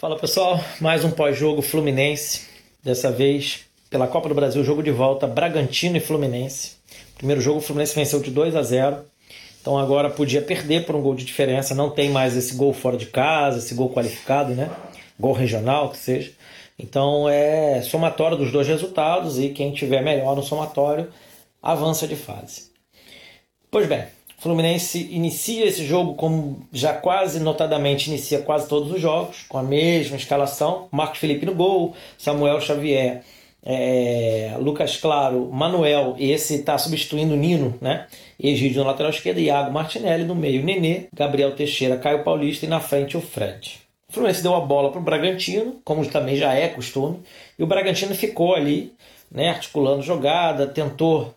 Fala 0.00 0.16
pessoal, 0.16 0.60
mais 0.80 1.04
um 1.04 1.10
pós-jogo 1.10 1.60
Fluminense, 1.60 2.46
dessa 2.84 3.10
vez 3.10 3.64
pela 3.90 4.06
Copa 4.06 4.28
do 4.28 4.34
Brasil, 4.36 4.62
jogo 4.62 4.80
de 4.80 4.92
volta 4.92 5.26
Bragantino 5.26 5.96
e 5.96 6.00
Fluminense. 6.00 6.76
Primeiro 7.16 7.40
jogo 7.40 7.58
o 7.58 7.60
Fluminense 7.60 7.96
venceu 7.96 8.20
de 8.20 8.30
2 8.30 8.54
a 8.54 8.62
0. 8.62 9.04
Então 9.60 9.76
agora 9.76 10.08
podia 10.08 10.40
perder 10.40 10.86
por 10.86 10.94
um 10.94 11.02
gol 11.02 11.16
de 11.16 11.24
diferença, 11.24 11.74
não 11.74 11.90
tem 11.90 12.10
mais 12.10 12.36
esse 12.36 12.54
gol 12.54 12.72
fora 12.72 12.96
de 12.96 13.06
casa, 13.06 13.58
esse 13.58 13.74
gol 13.74 13.90
qualificado, 13.90 14.54
né? 14.54 14.70
Gol 15.18 15.32
regional 15.32 15.90
que 15.90 15.96
seja. 15.98 16.30
Então 16.78 17.28
é 17.28 17.82
somatório 17.82 18.36
dos 18.36 18.52
dois 18.52 18.68
resultados 18.68 19.36
e 19.36 19.48
quem 19.48 19.72
tiver 19.72 20.00
melhor 20.00 20.36
no 20.36 20.44
somatório 20.44 21.08
avança 21.60 22.06
de 22.06 22.14
fase. 22.14 22.70
Pois 23.68 23.88
bem, 23.88 24.04
Fluminense 24.38 25.08
inicia 25.10 25.66
esse 25.66 25.84
jogo 25.84 26.14
como 26.14 26.64
já 26.72 26.92
quase 26.92 27.40
notadamente 27.40 28.08
inicia 28.08 28.38
quase 28.40 28.68
todos 28.68 28.92
os 28.92 29.00
jogos, 29.00 29.44
com 29.48 29.58
a 29.58 29.62
mesma 29.64 30.16
escalação: 30.16 30.86
Marcos 30.92 31.18
Felipe 31.18 31.44
no 31.44 31.54
gol, 31.54 31.94
Samuel 32.16 32.60
Xavier, 32.60 33.24
é, 33.64 34.54
Lucas 34.60 34.96
Claro, 34.96 35.50
Manuel, 35.52 36.14
e 36.18 36.30
esse 36.30 36.54
está 36.54 36.78
substituindo 36.78 37.34
Nino, 37.34 37.76
né? 37.80 38.06
Egídio 38.38 38.82
na 38.82 38.90
lateral 38.90 39.10
esquerda, 39.10 39.40
Iago 39.40 39.72
Martinelli 39.72 40.24
no 40.24 40.36
meio, 40.36 40.64
Nenê, 40.64 41.08
Gabriel 41.12 41.56
Teixeira, 41.56 41.96
Caio 41.96 42.22
Paulista 42.22 42.64
e 42.64 42.68
na 42.68 42.78
frente 42.78 43.16
o 43.16 43.20
Fred. 43.20 43.80
O 44.08 44.12
Fluminense 44.12 44.42
deu 44.42 44.54
a 44.54 44.60
bola 44.60 44.90
para 44.90 45.00
o 45.00 45.04
Bragantino, 45.04 45.80
como 45.84 46.06
também 46.06 46.36
já 46.36 46.54
é 46.54 46.68
costume, 46.68 47.18
e 47.58 47.62
o 47.62 47.66
Bragantino 47.66 48.14
ficou 48.14 48.54
ali, 48.54 48.94
né, 49.30 49.50
articulando 49.50 50.02
jogada, 50.02 50.66
tentou 50.66 51.34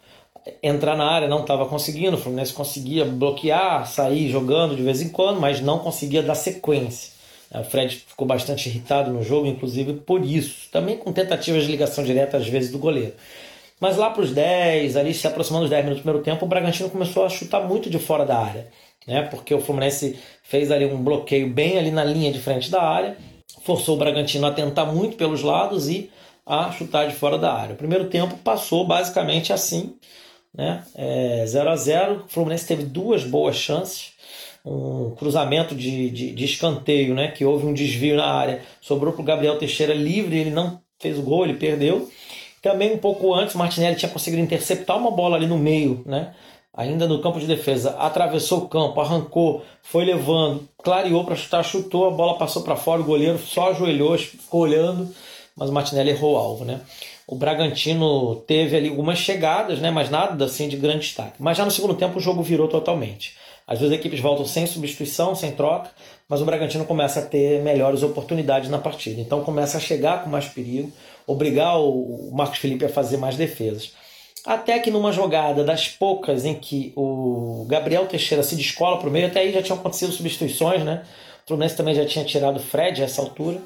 entrar 0.61 0.95
na 0.95 1.05
área, 1.05 1.27
não 1.27 1.41
estava 1.41 1.65
conseguindo. 1.65 2.17
O 2.17 2.19
Fluminense 2.19 2.53
conseguia 2.53 3.05
bloquear, 3.05 3.87
sair 3.87 4.29
jogando 4.29 4.75
de 4.75 4.83
vez 4.83 5.01
em 5.01 5.09
quando, 5.09 5.39
mas 5.39 5.61
não 5.61 5.79
conseguia 5.79 6.21
dar 6.23 6.35
sequência. 6.35 7.11
É, 7.53 7.59
o 7.59 7.63
Fred 7.63 8.03
ficou 8.07 8.25
bastante 8.25 8.69
irritado 8.69 9.11
no 9.11 9.23
jogo, 9.23 9.47
inclusive 9.47 9.93
por 9.93 10.23
isso. 10.23 10.69
Também 10.71 10.97
com 10.97 11.11
tentativas 11.11 11.63
de 11.63 11.71
ligação 11.71 12.03
direta, 12.03 12.37
às 12.37 12.47
vezes, 12.47 12.71
do 12.71 12.79
goleiro. 12.79 13.13
Mas 13.79 13.97
lá 13.97 14.09
para 14.09 14.21
os 14.21 14.31
10, 14.31 14.95
ali 14.95 15.13
se 15.13 15.27
aproximando 15.27 15.63
dos 15.63 15.71
10 15.71 15.83
minutos 15.83 16.01
do 16.01 16.03
primeiro 16.03 16.23
tempo, 16.23 16.45
o 16.45 16.47
Bragantino 16.47 16.89
começou 16.89 17.25
a 17.25 17.29
chutar 17.29 17.67
muito 17.67 17.89
de 17.89 17.99
fora 17.99 18.25
da 18.25 18.37
área. 18.37 18.67
Né? 19.07 19.23
Porque 19.23 19.53
o 19.53 19.59
Fluminense 19.59 20.19
fez 20.43 20.71
ali 20.71 20.85
um 20.85 21.03
bloqueio 21.03 21.49
bem 21.51 21.77
ali 21.77 21.91
na 21.91 22.03
linha 22.03 22.31
de 22.31 22.39
frente 22.39 22.69
da 22.69 22.81
área, 22.81 23.17
forçou 23.63 23.95
o 23.95 23.97
Bragantino 23.97 24.45
a 24.45 24.51
tentar 24.51 24.85
muito 24.85 25.17
pelos 25.17 25.41
lados 25.41 25.89
e 25.89 26.11
a 26.45 26.71
chutar 26.71 27.07
de 27.07 27.15
fora 27.15 27.37
da 27.37 27.51
área. 27.53 27.73
O 27.73 27.77
primeiro 27.77 28.05
tempo 28.05 28.37
passou 28.37 28.85
basicamente 28.85 29.51
assim 29.51 29.95
né? 30.53 30.83
É, 30.95 31.45
0 31.47 31.69
a 31.69 31.75
0 31.75 32.25
O 32.25 32.29
Fluminense 32.29 32.67
teve 32.67 32.83
duas 32.83 33.23
boas 33.23 33.55
chances. 33.55 34.11
Um 34.63 35.15
cruzamento 35.15 35.73
de, 35.73 36.09
de, 36.11 36.31
de 36.33 36.45
escanteio, 36.45 37.15
né? 37.15 37.29
que 37.29 37.43
houve 37.43 37.65
um 37.65 37.73
desvio 37.73 38.15
na 38.15 38.27
área, 38.27 38.61
sobrou 38.79 39.11
para 39.11 39.21
o 39.21 39.25
Gabriel 39.25 39.57
Teixeira 39.57 39.93
livre, 39.93 40.37
ele 40.37 40.51
não 40.51 40.79
fez 40.99 41.17
o 41.17 41.23
gol, 41.23 41.45
ele 41.45 41.55
perdeu. 41.55 42.07
Também 42.61 42.93
um 42.93 42.97
pouco 42.99 43.33
antes, 43.33 43.55
Martinelli 43.55 43.95
tinha 43.95 44.11
conseguido 44.11 44.43
interceptar 44.43 44.97
uma 44.97 45.09
bola 45.09 45.35
ali 45.35 45.47
no 45.47 45.57
meio, 45.57 46.03
né? 46.05 46.35
ainda 46.73 47.07
no 47.07 47.21
campo 47.21 47.39
de 47.39 47.47
defesa, 47.47 47.91
atravessou 47.97 48.59
o 48.59 48.67
campo, 48.67 48.99
arrancou, 49.01 49.63
foi 49.83 50.05
levando, 50.05 50.67
clareou 50.81 51.25
para 51.25 51.35
chutar, 51.35 51.63
chutou, 51.63 52.07
a 52.07 52.11
bola 52.11 52.37
passou 52.37 52.63
para 52.63 52.75
fora, 52.75 53.01
o 53.01 53.05
goleiro 53.05 53.37
só 53.37 53.71
ajoelhou, 53.71 54.17
ficou 54.17 54.61
olhando, 54.61 55.13
mas 55.55 55.69
o 55.69 55.73
Martinelli 55.73 56.11
errou 56.11 56.33
o 56.33 56.37
alvo. 56.37 56.65
Né? 56.65 56.79
O 57.31 57.35
Bragantino 57.35 58.35
teve 58.45 58.75
ali 58.75 58.89
algumas 58.89 59.17
chegadas, 59.17 59.79
né, 59.79 59.89
mas 59.89 60.09
nada 60.09 60.43
assim 60.43 60.67
de 60.67 60.75
grande 60.75 60.99
destaque. 60.99 61.35
Mas 61.39 61.55
já 61.55 61.63
no 61.63 61.71
segundo 61.71 61.93
tempo 61.93 62.19
o 62.19 62.21
jogo 62.21 62.43
virou 62.43 62.67
totalmente. 62.67 63.37
As 63.65 63.79
duas 63.79 63.93
equipes 63.93 64.19
voltam 64.19 64.45
sem 64.45 64.67
substituição, 64.67 65.33
sem 65.33 65.53
troca, 65.53 65.91
mas 66.27 66.41
o 66.41 66.45
Bragantino 66.45 66.83
começa 66.83 67.21
a 67.21 67.25
ter 67.25 67.61
melhores 67.61 68.03
oportunidades 68.03 68.69
na 68.69 68.79
partida. 68.79 69.21
Então 69.21 69.45
começa 69.45 69.77
a 69.77 69.79
chegar 69.79 70.25
com 70.25 70.29
mais 70.29 70.45
perigo, 70.49 70.91
obrigar 71.25 71.79
o 71.79 72.31
Marcos 72.33 72.57
Felipe 72.57 72.83
a 72.83 72.89
fazer 72.89 73.15
mais 73.15 73.37
defesas. 73.37 73.93
Até 74.45 74.77
que 74.79 74.91
numa 74.91 75.13
jogada 75.13 75.63
das 75.63 75.87
poucas 75.87 76.43
em 76.43 76.55
que 76.55 76.91
o 76.97 77.65
Gabriel 77.69 78.07
Teixeira 78.07 78.43
se 78.43 78.57
descola 78.57 78.97
para 78.97 79.07
o 79.07 79.11
meio, 79.11 79.27
até 79.27 79.39
aí 79.39 79.53
já 79.53 79.63
tinham 79.63 79.79
acontecido 79.79 80.11
substituições, 80.11 80.83
né? 80.83 81.05
O 81.45 81.47
Fluminense 81.47 81.77
também 81.77 81.95
já 81.95 82.05
tinha 82.05 82.25
tirado 82.25 82.57
o 82.57 82.61
Fred 82.61 83.01
a 83.01 83.05
essa 83.05 83.21
altura. 83.21 83.61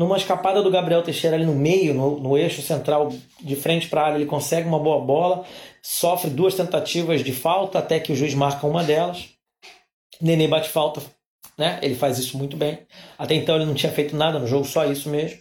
Numa 0.00 0.16
escapada 0.16 0.62
do 0.62 0.70
Gabriel 0.70 1.02
Teixeira 1.02 1.36
ali 1.36 1.44
no 1.44 1.54
meio, 1.54 1.92
no, 1.92 2.18
no 2.18 2.38
eixo 2.38 2.62
central, 2.62 3.12
de 3.38 3.54
frente 3.54 3.86
para 3.86 4.00
a 4.00 4.06
área, 4.06 4.16
ele 4.16 4.24
consegue 4.24 4.66
uma 4.66 4.78
boa 4.78 4.98
bola, 4.98 5.44
sofre 5.82 6.30
duas 6.30 6.54
tentativas 6.54 7.22
de 7.22 7.34
falta, 7.34 7.78
até 7.78 8.00
que 8.00 8.10
o 8.10 8.16
juiz 8.16 8.32
marca 8.32 8.66
uma 8.66 8.82
delas. 8.82 9.28
Nenê 10.18 10.48
bate 10.48 10.70
falta, 10.70 11.02
né? 11.58 11.78
Ele 11.82 11.94
faz 11.94 12.18
isso 12.18 12.38
muito 12.38 12.56
bem. 12.56 12.78
Até 13.18 13.34
então 13.34 13.56
ele 13.56 13.66
não 13.66 13.74
tinha 13.74 13.92
feito 13.92 14.16
nada 14.16 14.38
no 14.38 14.46
jogo, 14.46 14.64
só 14.64 14.86
isso 14.86 15.10
mesmo. 15.10 15.40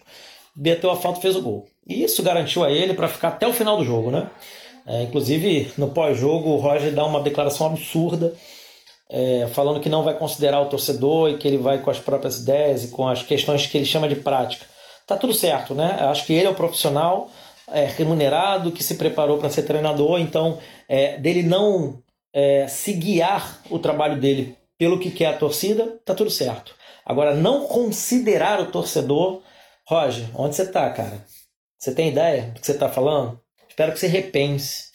Beteu 0.53 0.91
a 0.91 0.97
falta 0.97 1.21
fez 1.21 1.37
o 1.37 1.41
gol. 1.41 1.65
E 1.87 2.03
isso 2.03 2.21
garantiu 2.21 2.61
a 2.61 2.69
ele 2.69 2.93
para 2.93 3.07
ficar 3.07 3.29
até 3.29 3.47
o 3.47 3.53
final 3.53 3.77
do 3.77 3.85
jogo, 3.85 4.11
né? 4.11 4.29
É, 4.85 5.03
inclusive, 5.03 5.71
no 5.77 5.91
pós-jogo, 5.91 6.49
o 6.49 6.57
Roger 6.57 6.93
dá 6.93 7.05
uma 7.05 7.21
declaração 7.21 7.67
absurda 7.67 8.35
é, 9.09 9.47
falando 9.53 9.79
que 9.79 9.89
não 9.89 10.03
vai 10.03 10.13
considerar 10.13 10.61
o 10.61 10.69
torcedor 10.69 11.29
e 11.29 11.37
que 11.37 11.47
ele 11.47 11.57
vai 11.57 11.79
com 11.79 11.89
as 11.89 11.99
próprias 11.99 12.39
ideias 12.39 12.83
e 12.83 12.87
com 12.89 13.07
as 13.07 13.23
questões 13.23 13.65
que 13.65 13.77
ele 13.77 13.85
chama 13.85 14.07
de 14.07 14.15
prática. 14.15 14.65
Tá 15.07 15.17
tudo 15.17 15.33
certo, 15.33 15.73
né? 15.73 15.97
Acho 16.01 16.25
que 16.25 16.33
ele 16.33 16.45
é 16.45 16.49
o 16.49 16.55
profissional 16.55 17.29
é, 17.71 17.85
remunerado 17.85 18.71
que 18.71 18.83
se 18.83 18.95
preparou 18.95 19.37
para 19.37 19.49
ser 19.49 19.63
treinador, 19.63 20.19
então 20.19 20.59
é, 20.87 21.17
dele 21.17 21.43
não 21.43 22.01
é, 22.33 22.67
se 22.67 22.93
guiar 22.93 23.61
o 23.69 23.79
trabalho 23.79 24.19
dele 24.19 24.55
pelo 24.77 24.99
que 24.99 25.11
quer 25.11 25.27
a 25.27 25.37
torcida, 25.37 25.99
tá 26.05 26.13
tudo 26.13 26.29
certo. 26.29 26.75
Agora, 27.05 27.33
não 27.33 27.65
considerar 27.65 28.61
o 28.61 28.71
torcedor, 28.71 29.41
Roger, 29.87 30.29
onde 30.35 30.55
você 30.55 30.65
tá, 30.65 30.89
cara? 30.91 31.25
Você 31.77 31.93
tem 31.93 32.09
ideia 32.09 32.43
do 32.53 32.59
que 32.59 32.65
você 32.65 32.73
está 32.73 32.87
falando? 32.87 33.39
Espero 33.67 33.91
que 33.91 33.99
você 33.99 34.07
repense 34.07 34.88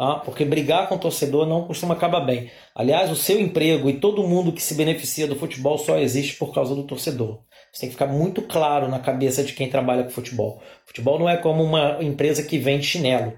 Tá? 0.00 0.14
porque 0.14 0.46
brigar 0.46 0.88
com 0.88 0.94
o 0.94 0.98
torcedor 0.98 1.46
não 1.46 1.66
costuma 1.66 1.92
acabar 1.92 2.20
bem. 2.20 2.50
Aliás, 2.74 3.10
o 3.10 3.14
seu 3.14 3.38
emprego 3.38 3.90
e 3.90 4.00
todo 4.00 4.26
mundo 4.26 4.50
que 4.50 4.62
se 4.62 4.72
beneficia 4.72 5.26
do 5.26 5.36
futebol 5.36 5.76
só 5.76 5.98
existe 5.98 6.36
por 6.36 6.54
causa 6.54 6.74
do 6.74 6.84
torcedor. 6.84 7.42
Isso 7.70 7.82
tem 7.82 7.90
que 7.90 7.96
ficar 7.96 8.06
muito 8.06 8.40
claro 8.40 8.88
na 8.88 8.98
cabeça 8.98 9.44
de 9.44 9.52
quem 9.52 9.68
trabalha 9.68 10.04
com 10.04 10.08
futebol. 10.08 10.62
Futebol 10.86 11.18
não 11.18 11.28
é 11.28 11.36
como 11.36 11.62
uma 11.62 12.02
empresa 12.02 12.42
que 12.42 12.56
vende 12.56 12.86
chinelo. 12.86 13.34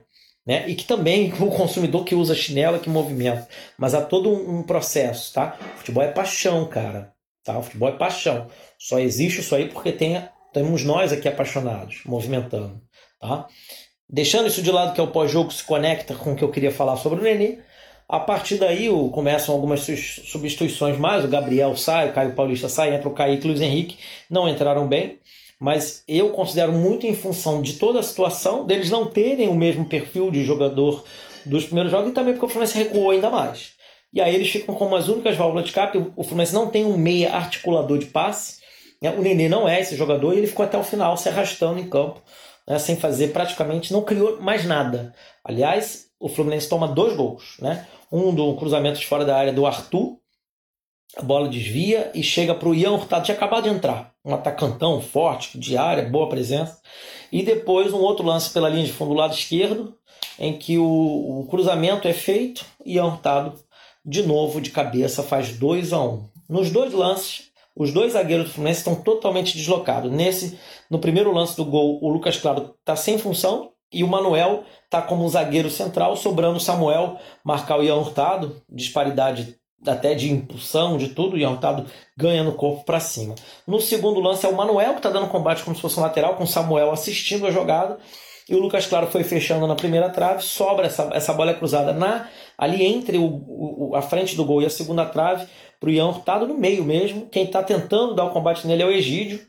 Né? 0.47 0.69
E 0.69 0.77
que 0.77 0.85
também 0.85 1.33
o 1.43 1.51
consumidor 1.51 2.05
que 2.05 2.15
usa 2.15 2.33
chinelo 2.33 2.77
é 2.77 2.79
que 2.79 2.89
movimenta. 2.89 3.49
Mas 3.77 3.93
há 3.93 4.01
todo 4.01 4.33
um 4.33 4.63
processo, 4.63 5.33
tá? 5.33 5.59
Futebol 5.79 6.05
é 6.05 6.13
paixão, 6.13 6.65
cara. 6.67 7.13
Tá? 7.43 7.59
O 7.59 7.63
futebol 7.65 7.89
é 7.89 7.99
paixão. 7.99 8.47
Só 8.79 9.01
existe 9.01 9.41
isso 9.41 9.57
aí 9.57 9.69
porque 9.69 9.91
tem, 9.91 10.23
temos 10.53 10.85
nós 10.85 11.13
aqui 11.13 11.27
apaixonados, 11.27 12.03
movimentando. 12.07 12.81
Tá? 13.21 13.49
Deixando 14.13 14.47
isso 14.47 14.61
de 14.61 14.71
lado, 14.71 14.93
que 14.93 15.01
é 15.01 15.05
o 15.05 15.09
pós-jogo, 15.09 15.51
se 15.51 15.65
conecta 15.65 16.15
com 16.15 16.33
o 16.33 16.37
que 16.37 16.45
eu 16.45 16.51
queria 16.51 16.71
falar 16.71 16.99
sobre 16.99 17.21
o 17.21 17.23
Nenê. 17.23 17.61
A 18.07 18.21
partir 18.21 18.57
daí 18.57 18.91
começam 19.11 19.55
algumas 19.55 19.81
substituições 19.81 20.99
mais. 20.99 21.25
O 21.25 21.29
Gabriel 21.29 21.75
sai, 21.79 22.11
o 22.11 22.13
Caio 22.13 22.35
Paulista 22.35 22.69
sai, 22.69 22.95
entra 22.95 23.09
o 23.09 23.15
Kaique 23.15 23.47
e 23.47 23.49
Luiz 23.49 23.63
Henrique. 23.63 23.97
Não 24.29 24.47
entraram 24.47 24.87
bem, 24.87 25.19
mas 25.59 26.05
eu 26.07 26.29
considero 26.29 26.73
muito 26.73 27.07
em 27.07 27.15
função 27.15 27.63
de 27.63 27.79
toda 27.79 28.01
a 28.01 28.03
situação, 28.03 28.67
deles 28.67 28.91
não 28.91 29.07
terem 29.07 29.49
o 29.49 29.55
mesmo 29.55 29.87
perfil 29.87 30.31
de 30.31 30.45
jogador 30.45 31.03
dos 31.47 31.65
primeiros 31.65 31.91
jogos 31.91 32.11
e 32.11 32.13
também 32.13 32.35
porque 32.35 32.45
o 32.45 32.49
Fluminense 32.51 32.77
recuou 32.77 33.13
ainda 33.13 33.31
mais. 33.31 33.73
E 34.13 34.21
aí 34.21 34.35
eles 34.35 34.51
ficam 34.51 34.75
como 34.75 34.95
as 34.95 35.09
únicas 35.09 35.39
válvulas 35.39 35.65
de 35.65 35.73
cap. 35.73 35.97
O 36.15 36.23
Fluminense 36.23 36.53
não 36.53 36.69
tem 36.69 36.85
um 36.85 36.99
meia 36.99 37.33
articulador 37.33 37.97
de 37.97 38.07
passe. 38.07 38.61
Né? 39.01 39.11
O 39.17 39.23
Nenê 39.23 39.49
não 39.49 39.67
é 39.67 39.81
esse 39.81 39.97
jogador 39.97 40.35
e 40.35 40.37
ele 40.37 40.47
ficou 40.47 40.67
até 40.67 40.77
o 40.77 40.85
final 40.85 41.17
se 41.17 41.31
arrastando 41.31 41.81
em 41.81 41.89
campo 41.89 42.21
né, 42.67 42.79
sem 42.79 42.97
fazer 42.97 43.29
praticamente, 43.29 43.93
não 43.93 44.03
criou 44.03 44.41
mais 44.41 44.65
nada. 44.65 45.15
Aliás, 45.45 46.07
o 46.19 46.29
Fluminense 46.29 46.69
toma 46.69 46.89
dois 46.89 47.17
gols, 47.17 47.57
né? 47.61 47.87
Um 48.11 48.35
do 48.35 48.55
cruzamento 48.57 49.01
de 49.01 49.07
fora 49.07 49.25
da 49.25 49.37
área 49.37 49.53
do 49.53 49.67
Arthur, 49.67 50.19
a 51.17 51.23
bola 51.23 51.49
desvia 51.49 52.11
e 52.15 52.23
chega 52.23 52.55
para 52.55 52.69
o 52.69 52.75
Ian 52.75 52.93
Hurtado, 52.93 53.25
tinha 53.25 53.37
acabado 53.37 53.65
de 53.65 53.69
entrar, 53.69 54.15
um 54.25 54.35
atacantão 54.35 55.01
forte, 55.01 55.59
de 55.59 55.77
área, 55.77 56.09
boa 56.09 56.29
presença. 56.29 56.81
E 57.31 57.43
depois 57.43 57.93
um 57.93 57.99
outro 57.99 58.25
lance 58.25 58.51
pela 58.51 58.69
linha 58.69 58.85
de 58.85 58.93
fundo 58.93 59.11
do 59.11 59.17
lado 59.17 59.35
esquerdo, 59.35 59.95
em 60.39 60.57
que 60.57 60.79
o, 60.79 61.41
o 61.41 61.47
cruzamento 61.51 62.09
é 62.09 62.13
feito 62.13 62.65
e 62.85 62.95
Ian 62.95 63.07
Hurtado, 63.07 63.59
de 64.05 64.23
novo, 64.23 64.61
de 64.61 64.71
cabeça, 64.71 65.23
faz 65.23 65.57
2 65.59 65.93
a 65.93 66.01
1 66.01 66.09
um. 66.09 66.29
Nos 66.49 66.71
dois 66.71 66.93
lances, 66.93 67.52
os 67.77 67.93
dois 67.93 68.13
zagueiros 68.13 68.47
do 68.47 68.53
Fluminense 68.53 68.81
estão 68.81 68.95
totalmente 68.95 69.57
deslocados. 69.57 70.11
Nesse, 70.11 70.59
no 70.91 70.99
primeiro 70.99 71.33
lance 71.33 71.57
do 71.57 71.65
gol, 71.65 71.99
o 72.03 72.09
Lucas 72.09 72.37
Claro 72.37 72.75
está 72.81 72.95
sem 72.95 73.19
função 73.19 73.71
e 73.93 74.05
o 74.05 74.09
Manuel 74.09 74.65
está 74.85 75.03
como 75.03 75.25
um 75.25 75.29
zagueiro 75.29 75.71
central, 75.71 76.17
sobrando 76.17 76.57
o 76.57 76.61
Samuel 76.61 77.19
marcar 77.45 77.79
o 77.79 77.83
Ian 77.83 77.97
Hurtado, 77.97 78.63
disparidade 78.69 79.57
até 79.87 80.15
de 80.15 80.31
impulsão, 80.31 80.97
de 80.97 81.09
tudo, 81.09 81.35
o 81.35 81.39
Ian 81.39 81.51
Hurtado 81.51 81.87
ganha 82.17 82.45
no 82.45 82.53
corpo 82.53 82.85
para 82.85 83.01
cima. 83.01 83.35
No 83.67 83.81
segundo 83.81 84.21
lance 84.21 84.47
é 84.47 84.49
o 84.49 84.57
Manuel 84.57 84.93
que 84.93 84.99
está 84.99 85.11
dando 85.11 85.29
combate 85.29 85.65
como 85.65 85.75
se 85.75 85.83
fosse 85.83 85.99
um 85.99 86.03
lateral, 86.03 86.37
com 86.37 86.45
o 86.45 86.47
Samuel 86.47 86.93
assistindo 86.93 87.47
a 87.47 87.51
jogada. 87.51 87.99
E 88.49 88.55
o 88.55 88.61
Lucas 88.61 88.87
Claro 88.87 89.07
foi 89.07 89.23
fechando 89.25 89.67
na 89.67 89.75
primeira 89.75 90.11
trave, 90.11 90.43
sobra 90.43 90.87
essa, 90.87 91.09
essa 91.13 91.33
bola 91.33 91.55
cruzada 91.55 91.93
na 91.93 92.29
ali 92.59 92.85
entre 92.85 93.17
o, 93.17 93.25
o, 93.25 93.97
a 93.97 94.03
frente 94.03 94.37
do 94.37 94.45
gol 94.45 94.63
e 94.63 94.67
a 94.67 94.71
segunda 94.71 95.07
trave 95.07 95.47
para 95.83 95.89
o 95.89 95.93
Ian 95.93 96.11
Hurtado 96.11 96.47
no 96.47 96.57
meio 96.57 96.85
mesmo. 96.85 97.27
Quem 97.27 97.43
está 97.43 97.61
tentando 97.61 98.15
dar 98.15 98.27
o 98.27 98.31
combate 98.31 98.69
nele 98.69 98.85
é 98.85 98.87
o 98.87 98.93
Egídio. 98.93 99.41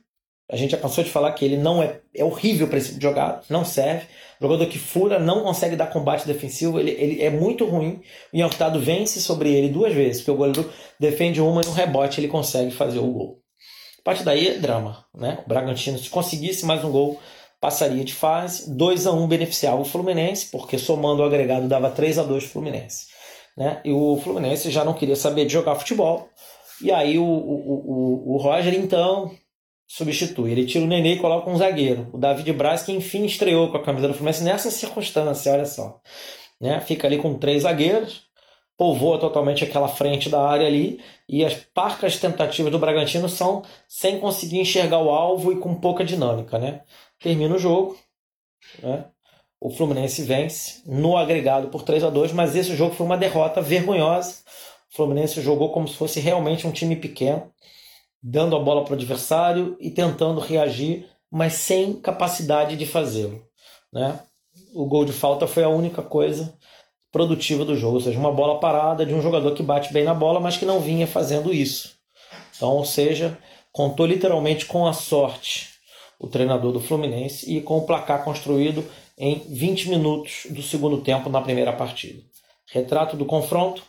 A 0.51 0.55
gente 0.55 0.71
já 0.71 0.77
cansou 0.77 1.03
de 1.03 1.09
falar 1.11 1.31
que 1.33 1.45
ele 1.45 1.57
não 1.57 1.81
é, 1.81 2.01
é 2.13 2.23
horrível 2.23 2.67
para 2.67 2.79
esse 2.79 2.87
tipo 2.87 2.99
de 2.99 3.05
jogada, 3.05 3.41
não 3.49 3.63
serve. 3.63 4.07
Jogador 4.41 4.65
que 4.65 4.79
fura, 4.79 5.19
não 5.19 5.43
consegue 5.43 5.75
dar 5.75 5.87
combate 5.87 6.25
defensivo, 6.25 6.79
ele, 6.79 6.91
ele 6.91 7.21
é 7.21 7.29
muito 7.29 7.65
ruim. 7.65 8.01
O 8.33 8.37
Ian 8.37 8.47
Hurtado 8.47 8.79
vence 8.79 9.21
sobre 9.21 9.53
ele 9.53 9.69
duas 9.69 9.93
vezes, 9.93 10.21
porque 10.21 10.31
o 10.31 10.35
goleiro 10.35 10.73
defende 10.99 11.39
uma 11.39 11.61
e 11.61 11.65
no 11.65 11.71
rebote 11.71 12.19
ele 12.19 12.27
consegue 12.27 12.71
fazer 12.71 12.97
o 12.97 13.11
gol. 13.11 13.39
A 13.99 14.03
partir 14.03 14.23
daí 14.23 14.47
é 14.47 14.57
drama. 14.57 15.05
Né? 15.15 15.37
O 15.45 15.47
Bragantino, 15.47 15.99
se 15.99 16.09
conseguisse 16.09 16.65
mais 16.65 16.83
um 16.83 16.91
gol, 16.91 17.19
passaria 17.61 18.03
de 18.03 18.13
fase. 18.13 18.75
2 18.75 19.05
a 19.05 19.11
1 19.11 19.27
beneficiava 19.27 19.81
o 19.81 19.85
Fluminense, 19.85 20.47
porque 20.51 20.79
somando 20.79 21.21
o 21.21 21.25
agregado 21.25 21.67
dava 21.67 21.91
3 21.91 22.17
a 22.17 22.23
2 22.23 22.43
Fluminense. 22.43 23.12
Né? 23.57 23.81
E 23.85 23.91
o 23.91 24.17
Fluminense 24.17 24.71
já 24.71 24.83
não 24.83 24.93
queria 24.93 25.15
saber 25.15 25.45
de 25.45 25.53
jogar 25.53 25.75
futebol. 25.75 26.29
E 26.81 26.91
aí 26.91 27.17
o, 27.17 27.23
o, 27.23 28.25
o, 28.25 28.33
o 28.33 28.37
Roger, 28.37 28.73
então, 28.73 29.31
substitui. 29.87 30.51
Ele 30.51 30.65
tira 30.65 30.83
o 30.83 30.87
Nenê 30.87 31.13
e 31.13 31.19
coloca 31.19 31.49
um 31.49 31.57
zagueiro. 31.57 32.09
O 32.11 32.17
David 32.17 32.51
Braz, 32.53 32.83
que 32.83 32.91
enfim 32.91 33.25
estreou 33.25 33.69
com 33.69 33.77
a 33.77 33.83
camisa 33.83 34.07
do 34.07 34.13
Fluminense 34.13 34.43
nessa 34.43 34.71
circunstância, 34.71 35.53
olha 35.53 35.65
só. 35.65 36.01
Né? 36.59 36.79
Fica 36.81 37.07
ali 37.07 37.17
com 37.17 37.37
três 37.37 37.63
zagueiros, 37.63 38.23
povoa 38.77 39.19
totalmente 39.19 39.63
aquela 39.63 39.87
frente 39.87 40.29
da 40.29 40.41
área 40.41 40.65
ali, 40.65 40.99
e 41.29 41.45
as 41.45 41.53
parcas 41.53 42.17
tentativas 42.17 42.71
do 42.71 42.79
Bragantino 42.79 43.29
são 43.29 43.63
sem 43.87 44.19
conseguir 44.19 44.59
enxergar 44.59 44.99
o 44.99 45.11
alvo 45.11 45.51
e 45.51 45.57
com 45.57 45.75
pouca 45.75 46.03
dinâmica. 46.03 46.57
Né? 46.57 46.81
Termina 47.19 47.55
o 47.55 47.59
jogo. 47.59 47.97
Né? 48.81 49.05
O 49.65 49.69
Fluminense 49.69 50.21
vence 50.23 50.81
no 50.85 51.15
agregado 51.15 51.69
por 51.69 51.83
3 51.83 52.03
a 52.03 52.09
2 52.09 52.33
mas 52.33 52.53
esse 52.53 52.75
jogo 52.75 52.93
foi 52.93 53.05
uma 53.05 53.17
derrota 53.17 53.61
vergonhosa. 53.61 54.39
O 54.91 54.95
Fluminense 54.97 55.41
jogou 55.41 55.71
como 55.71 55.87
se 55.87 55.95
fosse 55.95 56.19
realmente 56.19 56.67
um 56.67 56.71
time 56.71 56.97
pequeno 56.97 57.49
dando 58.21 58.57
a 58.57 58.59
bola 58.59 58.83
para 58.83 58.91
o 58.91 58.95
adversário 58.95 59.77
e 59.79 59.89
tentando 59.89 60.41
reagir, 60.41 61.07
mas 61.31 61.53
sem 61.53 61.93
capacidade 61.93 62.75
de 62.75 62.85
fazê-lo. 62.85 63.41
Né? 63.91 64.19
O 64.75 64.85
gol 64.85 65.05
de 65.05 65.13
falta 65.13 65.47
foi 65.47 65.63
a 65.63 65.69
única 65.69 66.01
coisa 66.01 66.53
produtiva 67.09 67.63
do 67.63 67.77
jogo, 67.77 67.95
ou 67.95 68.01
seja, 68.01 68.19
uma 68.19 68.33
bola 68.33 68.59
parada 68.59 69.05
de 69.05 69.13
um 69.13 69.21
jogador 69.21 69.53
que 69.53 69.63
bate 69.63 69.93
bem 69.93 70.03
na 70.03 70.13
bola, 70.13 70.41
mas 70.41 70.57
que 70.57 70.65
não 70.65 70.81
vinha 70.81 71.07
fazendo 71.07 71.53
isso. 71.53 71.95
Então, 72.55 72.71
ou 72.71 72.83
seja, 72.83 73.37
contou 73.71 74.05
literalmente 74.05 74.65
com 74.65 74.85
a 74.85 74.91
sorte 74.91 75.69
o 76.19 76.27
treinador 76.27 76.71
do 76.71 76.79
Fluminense 76.79 77.49
e 77.49 77.61
com 77.61 77.77
o 77.77 77.85
placar 77.85 78.23
construído 78.23 78.83
em 79.17 79.39
20 79.47 79.89
minutos 79.89 80.47
do 80.49 80.61
segundo 80.61 81.01
tempo 81.01 81.29
na 81.29 81.41
primeira 81.41 81.73
partida. 81.73 82.21
Retrato 82.71 83.15
do 83.15 83.25
confronto: 83.25 83.83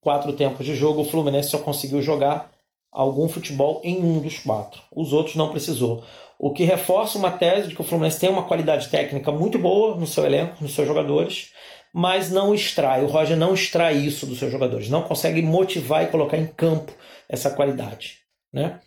quatro 0.00 0.32
tempos 0.32 0.64
de 0.66 0.74
jogo, 0.74 1.02
o 1.02 1.04
Fluminense 1.04 1.50
só 1.50 1.58
conseguiu 1.58 2.02
jogar 2.02 2.50
algum 2.92 3.28
futebol 3.28 3.80
em 3.84 4.02
um 4.02 4.20
dos 4.20 4.38
quatro. 4.38 4.82
Os 4.94 5.12
outros 5.12 5.36
não 5.36 5.50
precisou. 5.50 6.02
O 6.38 6.52
que 6.52 6.64
reforça 6.64 7.18
uma 7.18 7.30
tese 7.30 7.68
de 7.68 7.74
que 7.74 7.80
o 7.80 7.84
Fluminense 7.84 8.20
tem 8.20 8.28
uma 8.28 8.44
qualidade 8.44 8.88
técnica 8.88 9.32
muito 9.32 9.58
boa 9.58 9.96
no 9.96 10.06
seu 10.06 10.24
elenco, 10.24 10.62
nos 10.62 10.74
seus 10.74 10.86
jogadores, 10.86 11.52
mas 11.92 12.30
não 12.30 12.54
extrai. 12.54 13.02
O 13.02 13.06
Roger 13.06 13.36
não 13.36 13.54
extrai 13.54 13.96
isso 13.96 14.26
dos 14.26 14.38
seus 14.38 14.52
jogadores, 14.52 14.90
não 14.90 15.02
consegue 15.02 15.40
motivar 15.40 16.04
e 16.04 16.08
colocar 16.08 16.36
em 16.36 16.46
campo 16.46 16.92
essa 17.28 17.50
qualidade. 17.50 18.18
Né? 18.52 18.80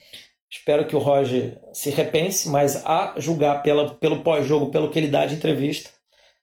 Espero 0.52 0.88
que 0.88 0.96
o 0.96 1.00
Roger 1.00 1.60
se 1.72 1.92
repense, 1.92 2.50
mas 2.50 2.84
a 2.86 3.14
julgar 3.18 3.62
pela, 3.62 3.94
pelo 3.96 4.22
pós-jogo, 4.22 4.72
pelo 4.72 4.90
que 4.90 4.98
ele 4.98 5.08
dá 5.08 5.26
de 5.26 5.36
entrevista, 5.36 5.92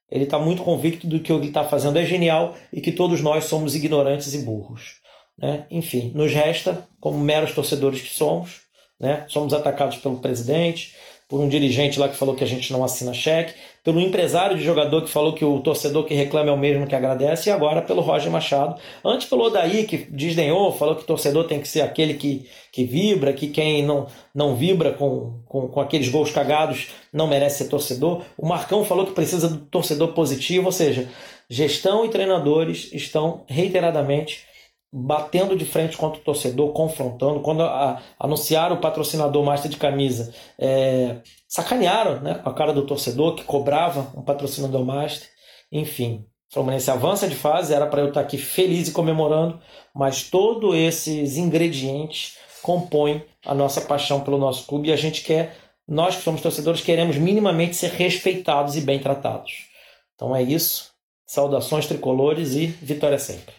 ele 0.09 0.23
está 0.23 0.39
muito 0.39 0.63
convicto 0.63 1.05
do 1.05 1.19
que 1.19 1.33
o 1.33 1.35
que 1.35 1.41
ele 1.41 1.47
está 1.49 1.65
fazendo 1.65 1.99
é 1.99 2.05
genial 2.05 2.55
e 2.71 2.79
que 2.79 2.91
todos 2.91 3.21
nós 3.21 3.45
somos 3.45 3.75
ignorantes 3.75 4.33
e 4.33 4.39
burros. 4.39 5.01
Né? 5.37 5.65
Enfim, 5.69 6.11
nos 6.15 6.33
resta, 6.33 6.87
como 6.99 7.19
meros 7.19 7.53
torcedores 7.53 8.01
que 8.01 8.13
somos, 8.13 8.61
né? 8.99 9.25
somos 9.27 9.53
atacados 9.53 9.97
pelo 9.97 10.19
presidente, 10.19 10.95
por 11.27 11.41
um 11.41 11.49
dirigente 11.49 11.99
lá 11.99 12.07
que 12.07 12.15
falou 12.15 12.35
que 12.35 12.43
a 12.43 12.47
gente 12.47 12.71
não 12.71 12.83
assina 12.85 13.13
cheque, 13.13 13.53
pelo 13.83 13.99
empresário 13.99 14.57
de 14.57 14.63
jogador 14.63 15.01
que 15.01 15.09
falou 15.09 15.33
que 15.33 15.43
o 15.43 15.59
torcedor 15.59 16.05
que 16.05 16.13
reclama 16.13 16.49
é 16.49 16.53
o 16.53 16.57
mesmo 16.57 16.87
que 16.87 16.95
agradece, 16.95 17.49
e 17.49 17.51
agora 17.51 17.81
pelo 17.81 18.01
Roger 18.01 18.31
Machado. 18.31 18.79
Antes 19.03 19.27
pelo 19.27 19.43
Odaí, 19.43 19.85
que 19.85 19.97
desdenhou, 19.97 20.71
falou 20.71 20.95
que 20.95 21.03
o 21.03 21.05
torcedor 21.05 21.45
tem 21.45 21.59
que 21.59 21.67
ser 21.67 21.81
aquele 21.81 22.13
que, 22.13 22.49
que 22.71 22.85
vibra, 22.85 23.33
que 23.33 23.47
quem 23.47 23.83
não, 23.83 24.07
não 24.33 24.55
vibra 24.55 24.93
com, 24.93 25.39
com, 25.45 25.67
com 25.67 25.81
aqueles 25.81 26.07
gols 26.07 26.31
cagados 26.31 26.87
não 27.11 27.27
merece 27.27 27.63
ser 27.63 27.69
torcedor. 27.69 28.23
O 28.37 28.47
Marcão 28.47 28.85
falou 28.85 29.05
que 29.05 29.13
precisa 29.13 29.49
do 29.49 29.57
torcedor 29.57 30.13
positivo, 30.13 30.67
ou 30.67 30.71
seja, 30.71 31.09
gestão 31.49 32.05
e 32.05 32.09
treinadores 32.09 32.89
estão 32.93 33.43
reiteradamente 33.47 34.45
batendo 34.91 35.55
de 35.55 35.65
frente 35.65 35.97
contra 35.97 36.19
o 36.19 36.23
torcedor, 36.23 36.71
confrontando. 36.71 37.41
Quando 37.41 37.63
a, 37.63 38.01
anunciaram 38.19 38.75
o 38.75 38.81
patrocinador 38.81 39.43
Master 39.43 39.69
de 39.69 39.77
Camisa, 39.77 40.33
é, 40.57 41.17
sacanearam 41.47 42.21
né, 42.21 42.35
com 42.35 42.49
a 42.49 42.53
cara 42.53 42.73
do 42.73 42.85
torcedor 42.85 43.35
que 43.35 43.43
cobrava 43.43 44.11
um 44.15 44.21
patrocinador 44.21 44.83
Master. 44.83 45.27
Enfim, 45.71 46.25
o 46.49 46.53
Fluminense 46.53 46.89
avança 46.89 47.27
de 47.27 47.35
fase, 47.35 47.73
era 47.73 47.85
para 47.85 48.01
eu 48.01 48.07
estar 48.07 48.21
aqui 48.21 48.37
feliz 48.37 48.87
e 48.87 48.91
comemorando, 48.91 49.59
mas 49.93 50.23
todos 50.23 50.75
esses 50.75 51.37
ingredientes 51.37 52.37
compõem 52.61 53.23
a 53.45 53.53
nossa 53.53 53.81
paixão 53.81 54.21
pelo 54.21 54.37
nosso 54.37 54.65
clube 54.65 54.89
e 54.89 54.93
a 54.93 54.95
gente 54.95 55.23
quer, 55.23 55.55
nós 55.87 56.15
que 56.15 56.23
somos 56.23 56.41
torcedores, 56.41 56.81
queremos 56.81 57.17
minimamente 57.17 57.75
ser 57.75 57.91
respeitados 57.91 58.75
e 58.75 58.81
bem 58.81 58.99
tratados. 58.99 59.67
Então 60.15 60.35
é 60.35 60.41
isso. 60.41 60.91
Saudações 61.25 61.85
tricolores 61.85 62.55
e 62.55 62.67
vitória 62.67 63.19
sempre. 63.19 63.53